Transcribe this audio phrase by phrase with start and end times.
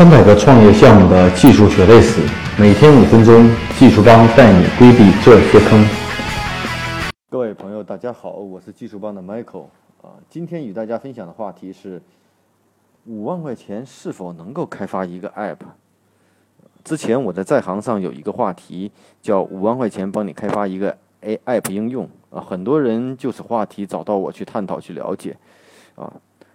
[0.00, 2.22] 三百个创业项目的技术血泪史，
[2.58, 3.46] 每天五分钟，
[3.78, 5.78] 技术帮带你规避这些坑。
[7.28, 9.66] 各位朋友，大家好，我是技术帮的 Michael
[10.00, 10.16] 啊。
[10.30, 12.00] 今天与大家分享的话题是：
[13.04, 15.58] 五万块钱是否能够开发一个 App？
[16.82, 18.90] 之前我在在行上有一个话题
[19.20, 25.36] 叫“五万块钱帮你开发一个 A App 应用”啊，很多人就此话题找到我去探讨去了解
[25.94, 26.10] 啊。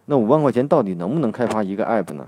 [0.05, 2.25] 那五万块钱到底能不能开发一个 App 呢？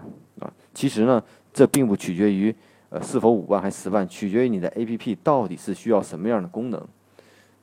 [0.78, 2.54] 其实呢，这并不取决于
[2.90, 6.80] 呃是否五万还十万，取决于你的 APP 到底是需要什么样的功能。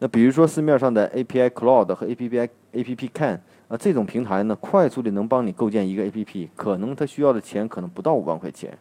[0.01, 8.77] 那比如说市面上的 API Cloud 和 API APP Can 啊这种平台呢，快速的能帮你构建一个 APP，可能它需要的钱可能不到五万块钱。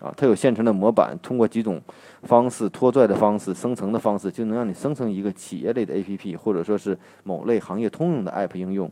[0.00, 1.78] 啊，它有现成的模板，通过几种
[2.22, 8.90] 方式拖拽的方式、生成的方式，就能让你生成一个企业类的 APP，或者说是某类行业通用的 App 应用。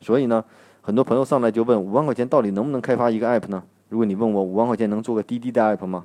[0.00, 0.44] 所以呢，
[0.86, 3.62] 很多朋友上来就问：五万块钱到底能不能开发一个 App 呢？
[3.88, 6.04] 如果你问我五万块钱能做个滴滴的 App 吗？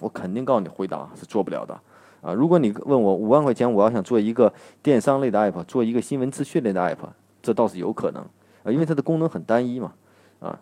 [0.00, 1.78] 我肯定告诉你，回答是做不了的。
[2.22, 4.50] 啊，如果你问我五万块钱我要想做一个
[4.82, 7.10] 电商类的 App，做一个新闻资讯类的 App，
[7.42, 8.22] 这倒是有可能
[8.64, 9.92] 啊，因为它的功能很单一嘛，
[10.40, 10.58] 啊。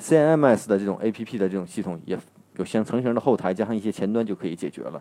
[0.00, 2.18] CMS 的这种 APP 的这种系统也
[2.56, 5.00] 有像成型的后台，加上一些前端就可以解决了。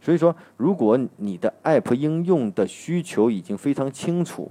[0.00, 4.50] 所以说，如果你的 App 应用的需求已经非常清楚，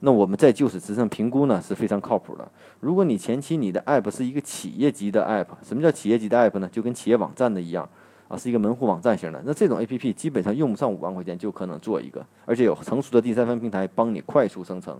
[0.00, 2.46] 那我们在就此之上评估呢是非常靠谱的。
[2.80, 6.68] 如果你前期你的 App 是一个企业级的 App，什么叫企业级的 App 呢？
[6.70, 7.88] 就跟企业网站的一样
[8.28, 9.42] 啊，是一个门户网站型的。
[9.46, 14.98] 那这种 APP 基本上用不上五万块钱就可能做一个，而且有成熟的第三方平台帮你快速生成。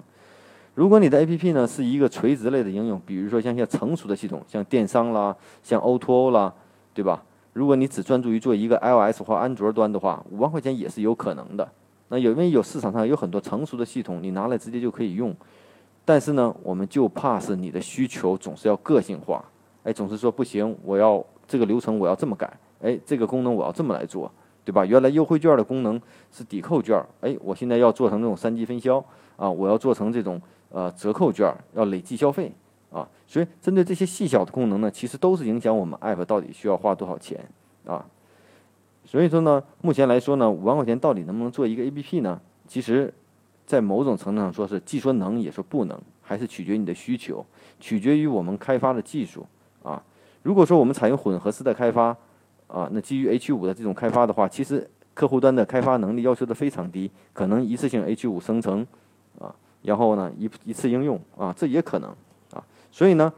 [0.75, 6.53] 如果你的 APP 呢是一个垂直类的应用，比如说像一些成熟的系统，像电商啦，像 O2O 啦，
[6.95, 7.23] 对吧？
[7.53, 11.67] 如果你只专注于做一个 iOS 或安卓端的话，五万块钱也是有可能的。
[12.09, 15.35] 那有因为有市场上有很多成熟的系统，你拿来直接就可以用。
[16.05, 19.45] 但是呢，我们就怕是你的需求总是要个性化，
[19.83, 24.31] 哎，总是说不行，我要这个流程我要这么改，哎，这个功能我要这么来做，
[24.65, 24.85] 对吧？
[24.85, 29.05] 原来优惠券的功能是抵扣券，哎，我现在要做成这种三级分销
[29.37, 30.41] 啊，我要做成这种。
[30.69, 32.53] 呃，折扣券要累计消费
[32.91, 37.49] 啊，所以针对这些细小的功能呢，其实都是影响我们 App 到底需要花多少钱
[37.87, 38.05] 啊。
[39.07, 42.39] 所以说呢，目前来说呢，五万块钱到底能不能做一个 APP 呢？
[42.67, 43.13] 其实，
[43.65, 47.47] 在某种程度上说是既说能也说不能，还是取决于你的需求，
[47.79, 49.47] 取决于我们开发的技术
[49.83, 50.03] 啊。
[50.43, 52.17] 如果说我们采用混合式的开发
[52.67, 58.85] 啊，那基于 H 五的这种开发的话，其实客户端的开发能力要求的非常低，可能一次性 H 五生成
[59.39, 59.55] 啊。
[59.83, 62.11] 然后呢，一一次应用啊，这也可能
[62.53, 62.65] 啊。
[62.91, 63.33] 所以呢，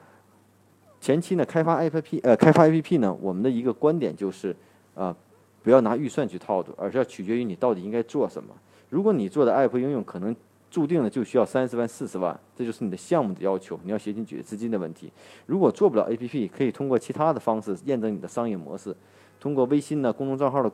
[0.98, 4.56] 前期呢开发 APP 呃开发 APP 呢，我们的一个观点就是
[4.94, 5.14] 啊，
[5.62, 8.54] 不要拿预算去套路，而是要取决于你到底应该做什么。
[8.88, 10.34] 如果你做的 App 应用可能
[10.70, 15.12] 注定了就需要三十万四十万，这就是你的项目的要求，你要协进解决资金的问题。
[15.46, 18.94] 如果做不了 APP，可以通过其他的方式验证你的商业模式，
[19.40, 20.70] 通过微信呢公众账号的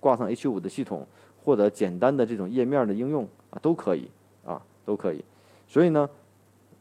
[0.00, 1.06] 挂上 H 五的系统，
[1.42, 4.08] 或者简单的这种页面的应用啊，都可以
[4.44, 4.60] 啊。
[4.86, 5.24] 都可以，
[5.66, 6.06] 所以呢，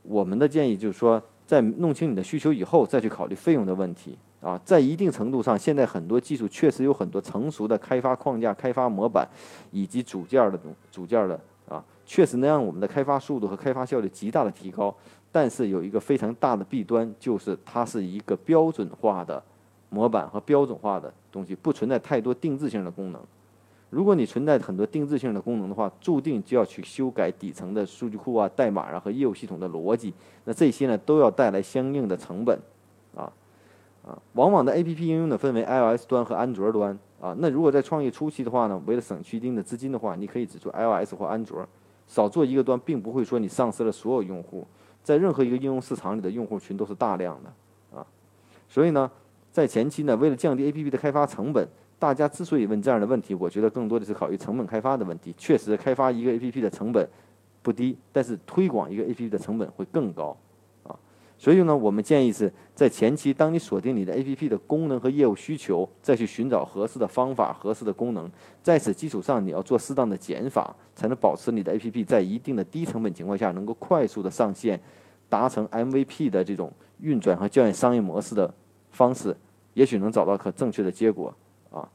[0.01, 4.59] 我们的建议就是说，在弄清你的需求以后，再去考虑费用的问题啊。
[4.63, 9.27] 在一定程度上，现在很多技术确实有很多成熟的开发框架、开发模板
[9.71, 14.93] 以及组件的组组件的啊，确实能让我们的开发速度和开发效率极大的提高。
[15.31, 19.41] 但是有一个非常大的弊端，就是它是一个标准化的
[19.89, 23.19] 模板和标准化的东西，不存在太多定制性的功能。
[23.89, 30.13] 如果你存在很多定制性的功能的话，注定就要去修改底层的数据库啊、代码啊和业务系统的逻辑，
[30.45, 32.57] 那这些呢都要带来相应的成本，
[34.05, 37.35] 啊，往往的 A P P 应用呢分为 iOS 端和安卓端啊。
[37.39, 41.67] 那如果在创业初期的话呢，为了省去一定的资金的话，你可以只做 iOS 或安卓，
[42.05, 44.67] 少做一个端，并不会说你丧失了所有用户。
[45.01, 48.05] 在任何一个应用市场里的用户群都是大量的啊，
[48.69, 49.09] 所以呢，
[49.51, 51.67] 在前期呢，为了降低 A P P 的开发成本。
[51.99, 55.33] 大家之所以问这样的问题，我觉得更多的是考虑成本开发的问题。
[55.37, 57.07] 确实，开发一个 APP 的成本
[57.61, 60.35] 不低，但是推广一个 APP 的成本会更高。
[61.37, 68.31] 所以呢，我们建议是在前期，当你锁定你的 APP 的功能和业务需求，再去寻找合适的方法、合适的功能，
[68.61, 74.79] 在此基础上，你要做适当的减法，才能保持你的 APP 在一定的低成本情况下，能够快速的上线，
[75.27, 76.71] 达成 MVP 的这种
[77.01, 78.53] 运转和校验商业模式的
[78.91, 79.35] 方式，
[79.73, 81.33] 也许能找到可正确的结果
[81.71, 81.89] 啊。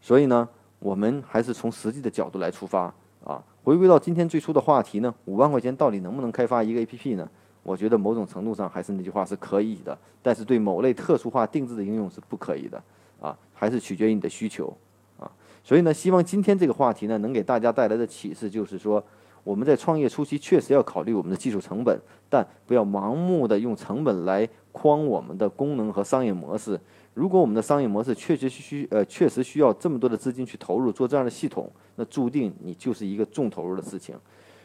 [0.00, 0.48] 所以呢，
[0.80, 2.92] 我们还是从实际的角度来出发
[3.22, 3.40] 啊。
[3.62, 7.30] 回归到今天最初的话题呢，五万块钱到底能不能开发一个 APP 呢？
[7.64, 12.80] 我觉得某种程度上还是那句话是可以的，但是对某类特殊化定制的应用是不可以的
[13.20, 14.72] 啊，还是取决于你的需求
[15.18, 15.28] 啊。
[15.64, 19.02] 所以呢，希望今天这个话题呢，能给大家带来的启示就是说，
[19.42, 26.78] 我们在创业初期确实要考虑我们的技术成本，但不要盲目的用成本来框我们的功能和商业模式。
[27.14, 34.16] 如果我们的商业模式确实需呃确实需要这么多的资金去投入做这样的系统，那注定你就是一个重投入的事情，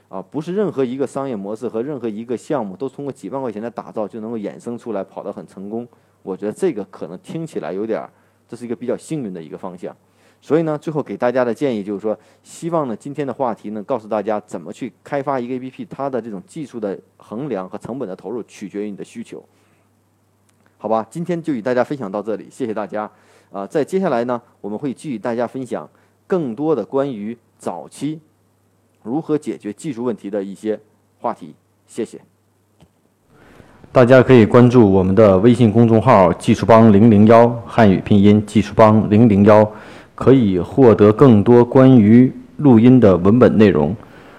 [0.10, 5.88] 啊，不是任何一个商业模式和任何一个项目都通过几万块钱的打造就能够衍生出来跑得很成功。
[6.24, 8.10] 我觉得这个可能听起来有点儿，
[8.48, 9.96] 这是一个比较幸运的一个方向。
[10.42, 19.44] 所以呢，最后给大家的建议就是说，希望呢今天的话题呢告诉大家怎么去开发一个 APP，它的这种技术的衡量和成本的投入取决于你的需求。
[20.78, 23.10] 好吧，今天就与大家分享到这里，谢谢大家。
[23.52, 25.90] 啊，在接下来呢，我们会继续大家分享
[26.26, 28.20] 更多的关于早期
[29.04, 30.80] 如何解决技术问题的一些
[31.20, 31.54] 话题。
[31.88, 32.20] 谢谢。
[33.92, 39.70] 大家可以关注我们的微信公众号“技术帮零零幺”汉语拼音“技术帮零零幺”，
[40.14, 43.96] 可以获得更多关于录音的文本内容。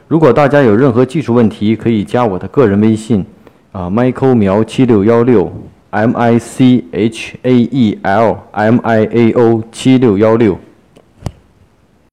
[0.06, 3.24] 如果大家有任何技术问题，可以加我的个人微信，
[3.72, 5.52] 啊，Michael 苗七六幺六。
[5.92, 10.56] M I C H A E L M I A O 七六幺六。